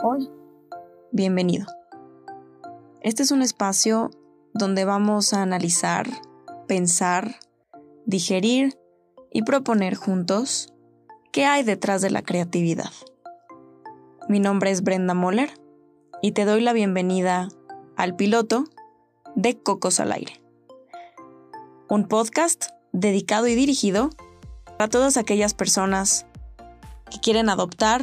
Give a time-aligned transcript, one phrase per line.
[0.00, 0.28] Hola,
[1.10, 1.66] bienvenido.
[3.00, 4.10] Este es un espacio
[4.54, 6.08] donde vamos a analizar,
[6.68, 7.40] pensar,
[8.06, 8.78] digerir
[9.32, 10.72] y proponer juntos
[11.32, 12.92] qué hay detrás de la creatividad.
[14.28, 15.50] Mi nombre es Brenda Moller
[16.22, 17.48] y te doy la bienvenida
[17.96, 18.66] al piloto
[19.34, 20.40] de Cocos al Aire,
[21.88, 24.10] un podcast dedicado y dirigido
[24.78, 26.24] a todas aquellas personas
[27.10, 28.02] que quieren adoptar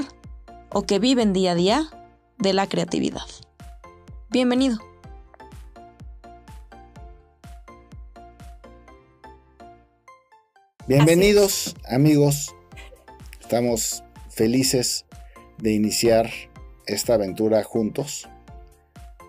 [0.70, 1.90] o que viven día a día
[2.38, 3.26] de la creatividad.
[4.30, 4.78] Bienvenido.
[10.88, 12.54] Bienvenidos amigos,
[13.42, 15.06] estamos felices
[15.58, 16.30] de iniciar
[16.86, 18.30] esta aventura juntos.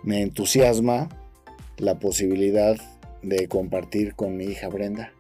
[0.03, 1.09] Me entusiasma
[1.79, 2.77] la posibilidad
[3.23, 5.13] de compartir con mi hija Brenda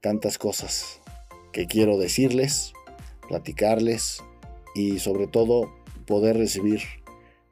[0.00, 1.00] tantas cosas
[1.52, 2.72] que quiero decirles,
[3.28, 4.22] platicarles
[4.74, 5.72] y sobre todo
[6.06, 6.80] poder recibir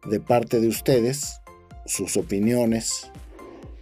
[0.05, 1.41] de parte de ustedes
[1.85, 3.11] sus opiniones,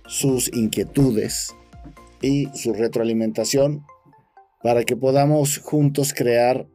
[0.06, 1.54] sus inquietudes
[2.20, 3.84] y su retroalimentación
[4.62, 6.66] para que podamos juntos crear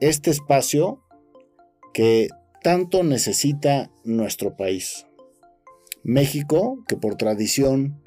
[0.00, 1.02] este espacio
[1.92, 2.28] que
[2.62, 5.06] tanto necesita nuestro país.
[6.02, 8.02] México, que por tradición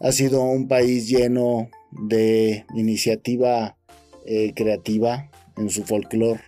[0.00, 3.76] ha sido un país lleno de iniciativa
[4.26, 6.42] eh, creativa en su folclore,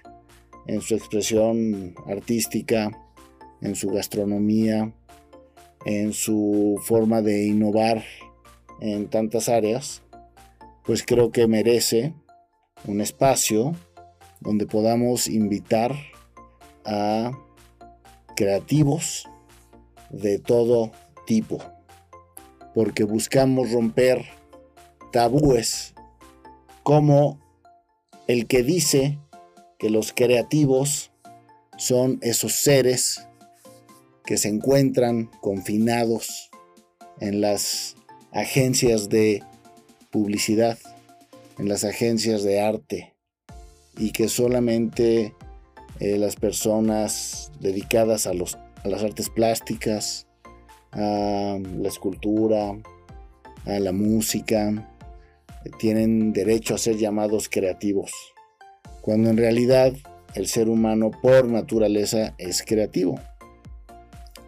[0.69, 2.91] en su expresión artística,
[3.61, 4.93] en su gastronomía,
[5.85, 8.05] en su forma de innovar
[8.81, 10.03] en tantas áreas,
[10.85, 12.15] pues creo que merece
[12.87, 13.75] un espacio
[14.41, 15.97] donde podamos invitar
[16.85, 17.33] a
[18.37, 19.27] creativos
[20.11, 20.93] de todo
[21.27, 21.59] tipo,
[22.75, 24.25] porque buscamos romper
[25.13, 25.95] tabúes
[26.83, 27.41] como
[28.27, 29.19] el que dice
[29.79, 31.13] que los creativos
[31.77, 33.27] son esos seres
[34.27, 36.51] que se encuentran confinados
[37.21, 37.97] en las
[38.33, 39.43] agencias de
[40.11, 40.79] publicidad,
[41.59, 43.15] en las agencias de arte,
[43.97, 45.35] y que solamente
[46.01, 50.27] eh, las personas dedicadas a, los, a las artes plásticas,
[50.93, 52.77] a la escultura,
[53.65, 54.93] a la música,
[55.79, 58.13] tienen derecho a ser llamados creativos
[59.09, 59.95] cuando en realidad
[60.35, 63.19] el ser humano por naturaleza es creativo.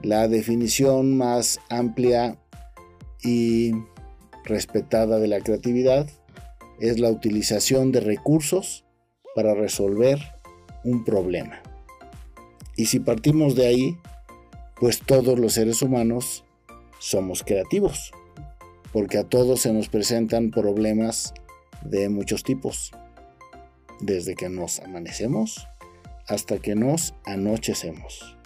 [0.02, 2.36] La definición más amplia
[3.22, 3.72] y
[4.44, 6.10] respetada de la creatividad
[6.78, 8.84] es la utilización de recursos
[9.34, 10.18] para resolver
[10.84, 11.62] un problema.
[12.76, 13.96] Y si partimos de ahí,
[14.78, 16.44] pues todos los seres humanos
[16.98, 18.12] somos creativos,
[18.92, 21.32] porque a todos se nos presentan problemas
[21.82, 22.92] de muchos tipos
[24.00, 25.66] desde que nos amanecemos
[26.26, 28.36] hasta que nos anochecemos.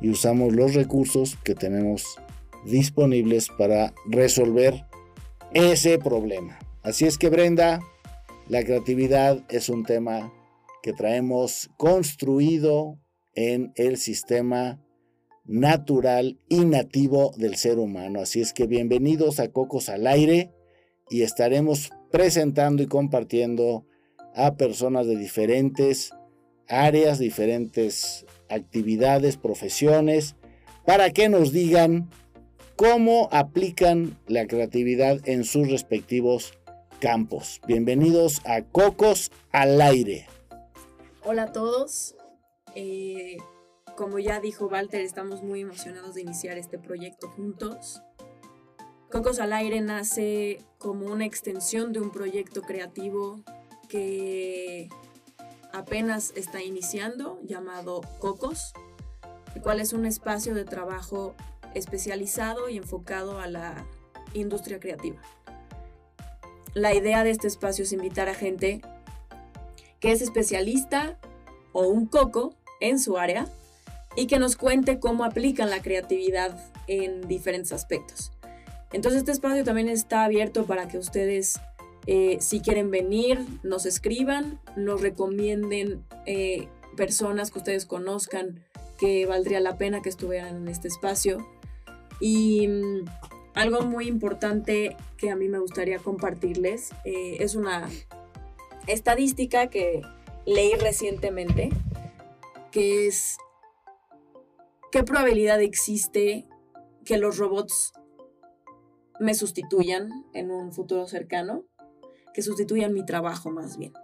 [0.00, 2.18] Y usamos los recursos que tenemos
[2.64, 4.84] disponibles para resolver
[5.52, 6.58] ese problema.
[6.82, 7.80] Así es que Brenda,
[8.48, 10.32] la creatividad es un tema
[10.82, 12.98] que traemos construido
[13.34, 14.80] en el sistema
[15.44, 18.20] natural y nativo del ser humano.
[18.20, 20.52] Así es que bienvenidos a Cocos al Aire
[21.10, 23.86] y estaremos presentando y compartiendo
[24.36, 26.12] a personas de diferentes
[26.68, 30.36] áreas, diferentes actividades, profesiones,
[30.84, 32.10] para que nos digan
[32.76, 36.52] cómo aplican la creatividad en sus respectivos
[37.00, 37.62] campos.
[37.66, 40.26] Bienvenidos a Cocos al Aire.
[41.24, 42.14] Hola a todos.
[42.74, 43.38] Eh,
[43.96, 48.02] como ya dijo Walter, estamos muy emocionados de iniciar este proyecto juntos.
[49.10, 53.42] Cocos al Aire nace como una extensión de un proyecto creativo
[53.88, 54.88] que
[55.72, 58.72] apenas está iniciando llamado Cocos,
[59.54, 61.34] el cual es un espacio de trabajo
[61.74, 63.86] especializado y enfocado a la
[64.34, 65.20] industria creativa.
[66.74, 68.82] La idea de este espacio es invitar a gente
[70.00, 71.18] que es especialista
[71.72, 73.46] o un coco en su área
[74.14, 78.32] y que nos cuente cómo aplican la creatividad en diferentes aspectos.
[78.92, 81.60] Entonces este espacio también está abierto para que ustedes
[82.06, 88.64] eh, si quieren venir, nos escriban, nos recomienden eh, personas que ustedes conozcan
[88.98, 91.46] que valdría la pena que estuvieran en este espacio.
[92.20, 93.04] Y mm,
[93.54, 97.88] algo muy importante que a mí me gustaría compartirles eh, es una
[98.86, 100.02] estadística que
[100.44, 101.70] leí recientemente,
[102.70, 103.36] que es
[104.92, 106.46] qué probabilidad existe
[107.04, 107.92] que los robots
[109.18, 111.64] me sustituyan en un futuro cercano
[112.36, 113.94] que sustituyan mi trabajo más bien.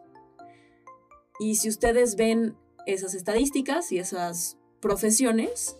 [1.38, 2.56] Y si ustedes ven
[2.87, 5.76] esas estadísticas y esas profesiones,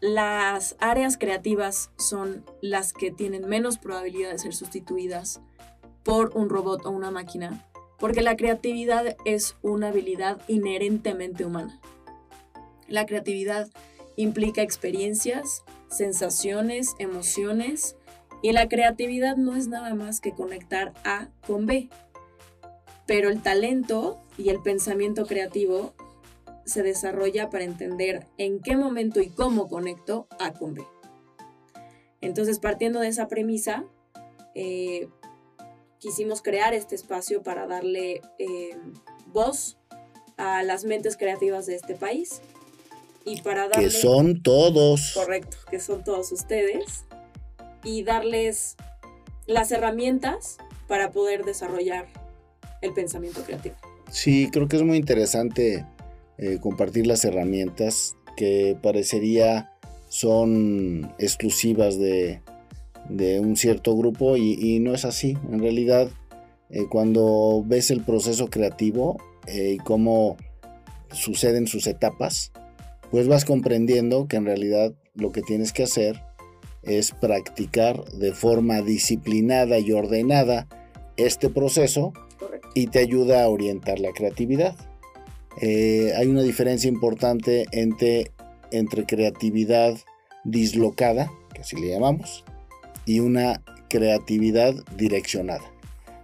[0.00, 5.42] las áreas creativas son las que tienen menos probabilidad de ser sustituidas
[6.02, 11.78] por un robot o una máquina, porque la creatividad es una habilidad inherentemente humana.
[12.88, 13.68] La creatividad
[14.16, 17.97] implica experiencias, sensaciones, emociones,
[18.42, 21.88] y la creatividad no es nada más que conectar A con B.
[23.06, 25.94] Pero el talento y el pensamiento creativo
[26.64, 30.84] se desarrolla para entender en qué momento y cómo conecto A con B.
[32.20, 33.84] Entonces, partiendo de esa premisa,
[34.54, 35.08] eh,
[35.98, 38.76] quisimos crear este espacio para darle eh,
[39.26, 39.78] voz
[40.36, 42.40] a las mentes creativas de este país
[43.24, 43.84] y para darle...
[43.84, 45.12] Que son todos.
[45.14, 47.04] Correcto, que son todos ustedes
[47.84, 48.76] y darles
[49.46, 52.06] las herramientas para poder desarrollar
[52.82, 53.76] el pensamiento creativo.
[54.10, 55.84] Sí, creo que es muy interesante
[56.38, 59.72] eh, compartir las herramientas que parecería
[60.08, 62.40] son exclusivas de,
[63.40, 65.36] un cierto grupo y, no es así.
[65.50, 66.08] En realidad,
[66.70, 69.16] eh, cuando ves el proceso creativo
[69.46, 70.36] eh, y cómo
[71.10, 72.52] suceden sus etapas,
[73.10, 76.22] pues vas comprendiendo que en realidad lo que tienes que hacer
[76.88, 80.66] es practicar de forma disciplinada y ordenada
[81.16, 82.12] este proceso
[82.74, 84.74] y te ayuda a orientar la creatividad.
[85.60, 88.30] Eh, hay una diferencia importante entre,
[88.70, 89.96] entre creatividad
[90.44, 92.44] dislocada, que así le llamamos,
[93.04, 95.64] y una creatividad direccionada.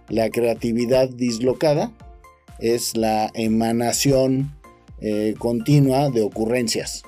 [0.07, 1.91] La creatividad dislocada
[2.59, 4.55] es la emanación
[5.01, 7.03] eh, continua de ocurrencias.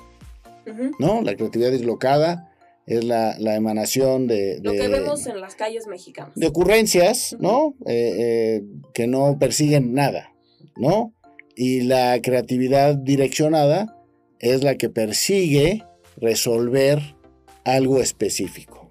[0.98, 1.22] ¿No?
[1.22, 2.47] La creatividad dislocada
[2.88, 6.32] es la, emanación de, Lo que vemos en las calles mexicanas.
[6.34, 7.74] De ocurrencias, ¿no?
[7.86, 8.62] Eh, eh,
[8.94, 10.32] que no persiguen nada,
[10.74, 11.12] ¿no?
[11.54, 13.94] Y la creatividad direccionada
[14.38, 15.84] es la que persigue
[16.16, 17.14] resolver
[17.64, 18.88] algo específico.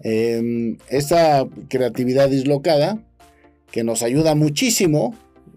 [0.00, 3.02] Em, esta creatividad dislocada,
[3.70, 5.14] que nos ayuda muchísimo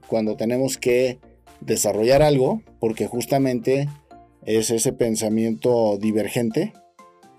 [0.07, 1.19] cuando tenemos que
[1.59, 3.89] desarrollar algo, porque justamente
[4.45, 6.71] es ese pensamiento divergente,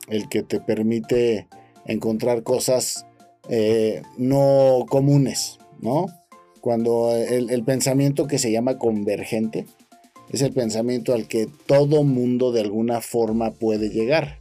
[0.08, 1.48] el que te permite
[1.86, 3.06] encontrar cosas
[3.48, 6.06] eh, no comunes, ¿no?
[6.60, 9.66] Cuando el, pensamiento que se llama convergente
[10.30, 14.40] es el pensamiento al que todo mundo de alguna forma puede llegar,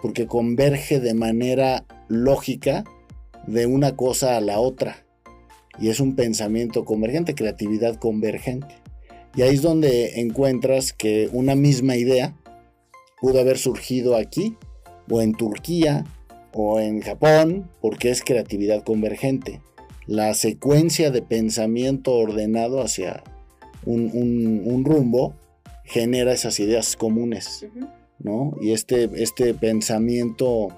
[0.00, 2.84] porque converge de manera lógica
[3.46, 5.04] de una cosa a la otra.
[5.78, 8.74] Y es un pensamiento convergente, creatividad convergente.
[9.36, 12.34] Y ahí es donde encuentras que una misma idea
[13.20, 14.56] pudo haber surgido aquí
[15.10, 16.04] o en Turquía
[16.52, 19.60] o en Japón, porque es creatividad convergente.
[20.06, 23.22] La secuencia de pensamiento ordenado hacia
[23.84, 25.34] un, rumbo
[25.84, 27.66] genera esas ideas comunes,
[28.18, 28.56] ¿no?
[28.60, 30.68] Y este, este pensamiento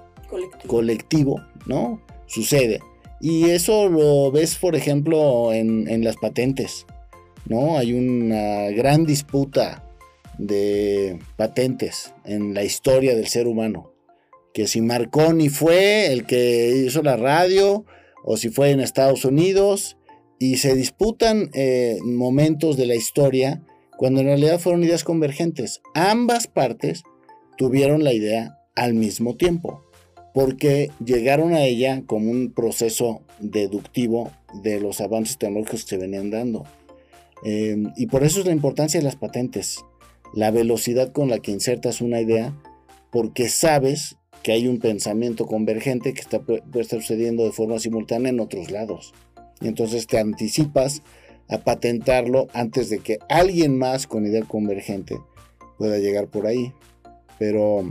[0.67, 1.41] colectivo.
[1.65, 2.01] ¿no?
[2.27, 2.81] Sucede.
[3.19, 6.85] Y eso lo ves, por ejemplo, en, en las patentes,
[7.47, 7.77] ¿no?
[7.77, 9.83] Hay una gran disputa
[10.37, 13.90] de patentes en la historia del ser humano
[14.53, 17.85] que si Marconi fue el que hizo la radio
[18.23, 19.97] o si fue en Estados Unidos
[20.39, 23.61] y se disputan eh, momentos de la historia
[23.97, 25.81] cuando en realidad fueron ideas convergentes.
[25.93, 27.03] Ambas partes
[27.57, 29.83] tuvieron la idea al mismo tiempo
[30.33, 34.31] porque llegaron a ella como un proceso deductivo
[34.63, 36.63] de los avances tecnológicos que se venían dando.
[37.43, 39.83] Eh, y por eso es la importancia de las patentes,
[40.33, 42.53] la velocidad con la que insertas una idea,
[43.11, 48.29] porque sabes que hay un pensamiento convergente que está, puede estar sucediendo de forma simultánea
[48.29, 49.13] en otros lados.
[49.59, 51.03] Y entonces te anticipas
[51.47, 55.19] a patentarlo antes de que alguien más con idea convergente
[55.77, 56.73] pueda llegar por ahí.
[57.37, 57.83] Pero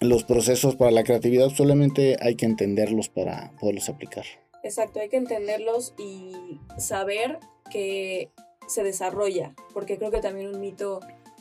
[0.00, 4.24] los procesos para la creatividad solamente hay que entenderlos para poderlos aplicar.
[4.62, 7.38] Exacto, hay que entenderlos y saber
[7.70, 8.30] que
[8.66, 11.00] se desarrolla, porque creo que también un mito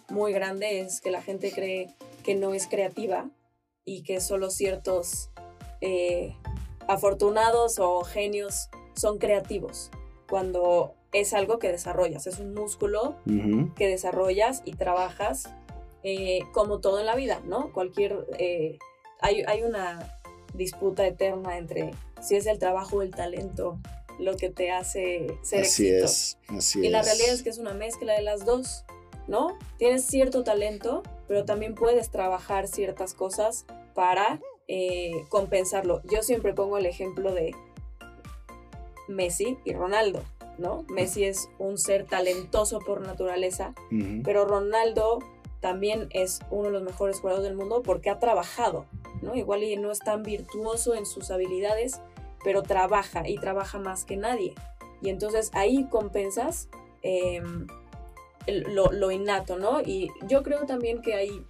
[0.10, 1.88] muy grande es que la gente cree
[2.24, 3.30] que no es creativa
[3.86, 5.30] y que solo ciertos
[5.82, 6.36] eh,
[6.88, 9.92] afortunados o genios son creativos,
[10.30, 13.16] cuando es algo que desarrollas, es un músculo
[13.76, 15.50] que desarrollas y trabajas
[16.04, 17.72] eh, como todo en la vida, ¿no?
[17.72, 18.28] Cualquier...
[18.38, 18.78] Eh,
[19.20, 20.20] hay, hay, una
[20.54, 23.80] disputa eterna entre si es el trabajo o el talento
[24.20, 27.74] lo que te hace ser así Es, así y la realidad es que es una
[27.74, 28.86] mezcla de las dos,
[29.28, 29.58] ¿no?
[29.78, 36.02] Tienes cierto talento, pero también puedes trabajar ciertas cosas para eh, compensarlo.
[36.06, 37.54] Yo siempre pongo el ejemplo de
[39.08, 40.24] Messi y Ronaldo,
[40.58, 40.86] ¿no?
[40.90, 43.74] Messi es un ser talentoso por naturaleza,
[44.24, 45.20] pero Ronaldo
[45.60, 48.86] también es uno de los mejores jugadores del mundo porque ha trabajado,
[49.22, 49.36] ¿no?
[49.36, 52.00] Igual y no es tan virtuoso en sus habilidades,
[52.44, 54.56] pero trabaja y trabaja más que nadie.
[55.02, 56.70] Y entonces ahí compensas
[57.02, 57.68] eh, el-
[58.48, 59.82] lo, lo innato, ¿no?
[59.82, 61.46] Y yo creo también que hay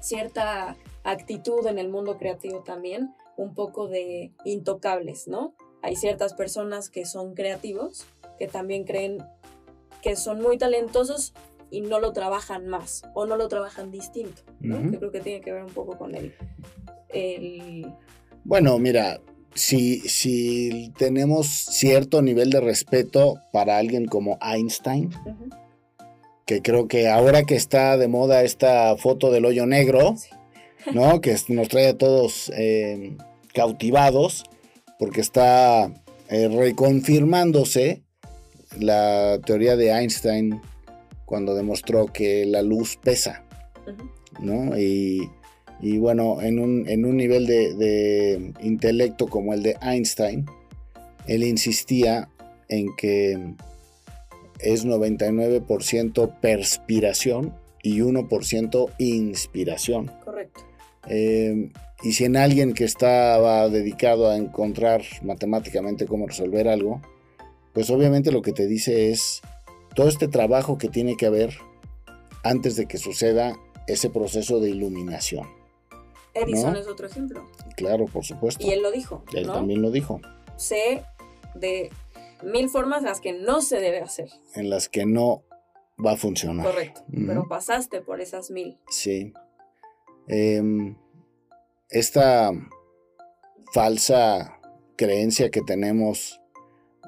[0.00, 5.54] cierta actitud en el mundo creativo también, un poco de intocables, ¿no?
[5.82, 8.06] Hay ciertas personas que son creativos,
[8.38, 9.18] que también creen
[10.02, 11.34] que son muy talentosos
[11.70, 14.90] y no lo trabajan más o no lo trabajan distinto, ¿no?
[14.90, 16.34] Que creo que tiene que ver un poco con el,
[17.10, 17.86] el
[18.44, 19.20] Bueno, mira,
[19.54, 25.10] si, si tenemos cierto nivel de respeto para alguien como Einstein,
[26.48, 30.30] que creo que ahora que está de moda esta foto del hoyo negro, sí,
[30.94, 31.20] ¿no?
[31.20, 33.18] Que nos trae a todos eh,
[33.52, 34.44] cautivados,
[34.98, 35.92] porque está
[36.30, 38.02] eh, reconfirmándose
[38.78, 40.62] la teoría de Einstein
[41.26, 43.44] cuando demostró que la luz pesa,
[44.40, 44.78] ¿no?
[44.78, 45.28] Y,
[45.82, 50.46] y bueno, en un, en un nivel de, de intelecto como el de Einstein,
[51.26, 52.30] él insistía
[52.70, 53.38] en que
[54.58, 60.10] es 99% perspiración y 1% inspiración.
[60.24, 60.60] correcto.
[61.08, 61.70] Eh,
[62.02, 67.00] y si en alguien que estaba dedicado a encontrar matemáticamente cómo resolver algo,
[67.72, 69.40] pues obviamente lo que te dice es
[69.94, 71.56] todo este trabajo que tiene que haber
[72.44, 75.46] antes de que suceda ese proceso de iluminación.
[76.34, 76.78] Edison ¿No?
[76.78, 77.44] es otro ejemplo.
[77.76, 78.64] Claro, por supuesto.
[78.64, 79.54] Y él lo dijo, Él ¿no?
[79.54, 80.20] también lo dijo,
[80.56, 81.02] Sé
[81.54, 81.90] de
[82.42, 84.28] mil formas las que no se debe hacer.
[84.54, 85.42] en las que no
[86.04, 86.66] va a funcionar.
[86.66, 87.04] Correcto.
[87.10, 88.78] Pero pasaste por esas mil.
[88.88, 89.32] Sí.
[90.28, 90.96] Em,
[91.90, 92.52] esta
[93.72, 94.60] falsa
[94.96, 96.40] creencia que tenemos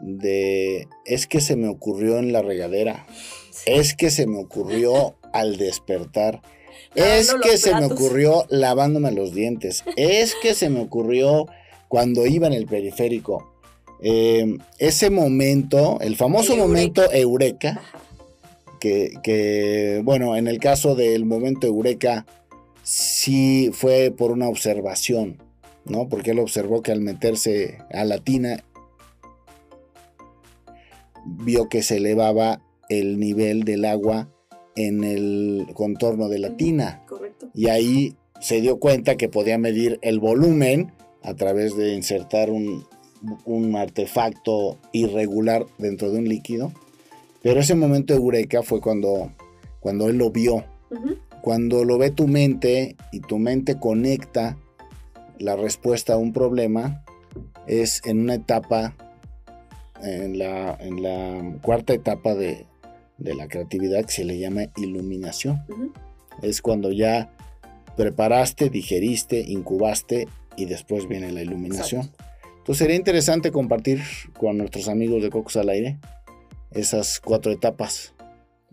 [0.00, 3.06] de es que se me ocurrió en la regadera,
[3.66, 6.40] es que se me ocurrió al despertar,
[6.94, 11.46] es que se me ocurrió lavándome los dientes, es que se me ocurrió
[11.88, 13.49] cuando iba en el periférico.
[14.02, 16.66] Em, ese momento, el famoso eureka.
[16.66, 17.80] momento eureka,
[18.80, 22.26] que, que, bueno, en el caso del momento Eureka,
[22.82, 25.38] sí fue por una observación,
[25.84, 26.08] ¿no?
[26.08, 28.64] Porque él observó que al meterse a la tina,
[31.24, 34.28] vio que se elevaba el nivel del agua
[34.74, 37.04] en el contorno de la tina.
[37.06, 37.50] Correcto.
[37.54, 40.92] Y ahí se dio cuenta que podía medir el volumen
[41.22, 42.86] a través de insertar un,
[43.44, 46.72] un artefacto irregular dentro de un líquido.
[47.42, 49.32] Pero ese momento eureka fue cuando,
[49.80, 50.64] cuando él lo vio.
[51.42, 54.58] Cuando lo ve tu mente y tu mente conecta
[55.38, 57.04] la respuesta a un problema,
[57.66, 58.94] es en una etapa,
[60.02, 62.66] en la, en la cuarta etapa de,
[63.16, 65.62] de la creatividad que se le llama iluminación
[66.42, 67.30] es cuando ya
[67.96, 72.10] preparaste, digeriste, incubaste y después viene la iluminación.
[72.70, 74.00] Entonces sería interesante compartir
[74.38, 75.98] con nuestros amigos de Cocos al Aire
[76.70, 78.14] esas cuatro etapas,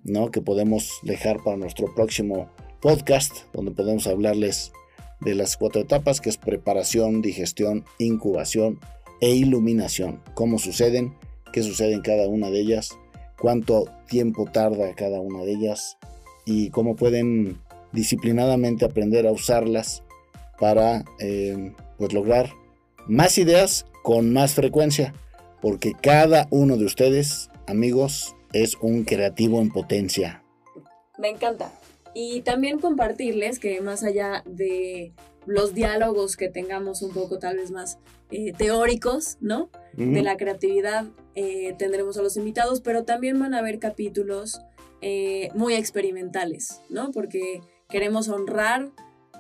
[0.04, 0.30] ¿no?
[0.30, 2.48] Que podemos dejar para nuestro próximo
[2.80, 4.72] podcast, donde podemos hablarles
[5.20, 8.80] de las cuatro etapas, que es preparación, digestión, incubación
[9.20, 10.22] e iluminación.
[10.36, 11.16] Cómo suceden,
[11.52, 13.00] qué sucede en cada una de ellas,
[13.40, 15.98] cuánto tiempo tarda cada una de ellas
[16.46, 17.58] y cómo pueden
[17.94, 20.04] disciplinadamente aprender a usarlas
[20.60, 22.52] para eh, pues lograr
[23.08, 25.14] más ideas con más frecuencia,
[25.62, 30.44] porque cada uno de ustedes, amigos, es un creativo en potencia.
[31.18, 31.72] Me encanta.
[32.14, 35.14] Y también compartirles que más allá de
[35.46, 38.00] los diálogos que tengamos un poco tal vez más
[38.32, 39.70] eh, teóricos, ¿no?
[39.94, 44.62] De la creatividad eh, tendremos a los invitados, pero también van a haber capítulos
[45.02, 47.12] eh, muy experimentales, ¿no?
[47.12, 48.92] Porque queremos honrar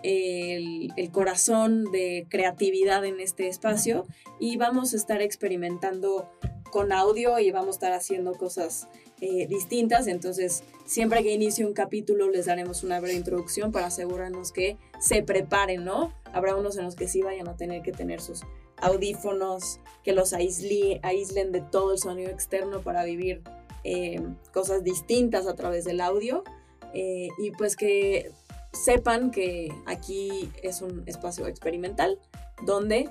[0.04, 4.06] el, corazón de creatividad en este espacio
[4.39, 6.30] y vamos a estar experimentando
[6.72, 8.88] con audio y vamos a estar haciendo cosas
[9.22, 10.08] eh, distintas.
[10.08, 15.24] Entonces, siempre que inicie un capítulo les daremos una breve introducción para asegurarnos que se
[15.24, 16.13] preparen, ¿no?
[16.34, 18.42] Habrá unos en los que sí vayan a tener que tener sus
[18.77, 23.42] audífonos, que los aisli- aíslen de todo el sonido externo para vivir
[23.84, 24.22] eh,
[24.54, 26.44] cosas distintas a través del audio.
[26.94, 28.32] Eh, y pues que
[28.84, 32.20] sepan que aquí es un espacio experimental
[32.66, 33.10] donde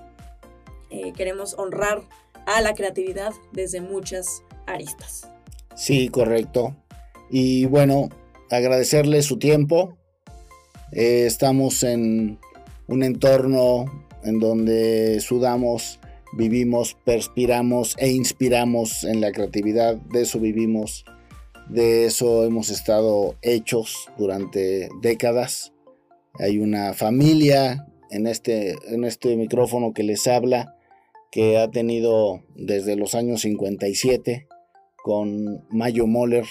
[0.91, 2.03] eh, queremos honrar
[2.47, 5.29] a la creatividad desde muchas aristas.
[5.75, 6.77] Sí, correcto.
[7.31, 8.09] Y bueno,
[8.51, 9.97] agradecerle su tiempo.
[10.93, 12.39] Eh, estamos en
[12.87, 15.99] un entorno en donde sudamos
[16.37, 21.05] vivimos, perspiramos e inspiramos en la creatividad, de eso vivimos,
[21.69, 25.73] de eso hemos estado hechos durante décadas.
[26.39, 30.77] Hay una familia en este, en este micrófono que les habla,
[31.31, 34.47] que ha tenido desde los años 57
[35.03, 36.47] con Mayo Moller,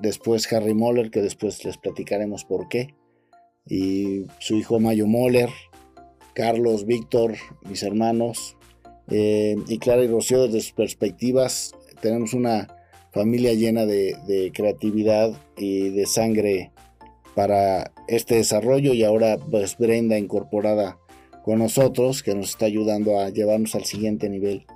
[0.00, 2.94] después Harry Moller, que después les platicaremos por qué,
[3.66, 5.50] y su hijo Mayo Moller,
[6.34, 7.34] Carlos, Víctor,
[7.68, 8.56] mis hermanos,
[9.10, 11.72] eh, y Clara y Rocío desde sus perspectivas.
[12.00, 12.77] Tenemos una
[13.12, 16.72] familia llena de, creatividad y de sangre
[17.34, 20.98] para este desarrollo y ahora pues Brenda incorporada
[21.44, 24.66] con nosotros que nos está ayudando a llevarnos al siguiente nivel.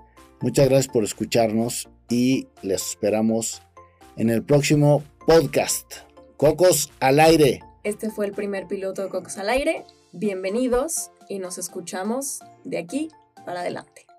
[0.40, 3.62] Muchas gracias por escucharnos y les esperamos
[4.16, 5.92] en el próximo podcast.
[6.36, 7.62] Cocos al aire.
[7.84, 9.84] Este fue el primer piloto de Cocos al aire.
[10.12, 13.08] Bienvenidos y nos escuchamos de aquí
[13.44, 14.12] para adelante.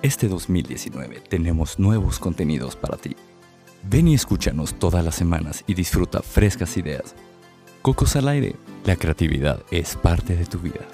[0.00, 3.16] Este 2019 tenemos nuevos contenidos para ti.
[3.82, 7.16] Ven y escúchanos todas las semanas y disfruta frescas ideas.
[7.82, 10.86] Cocos al aire, la creatividad es parte de tu vida.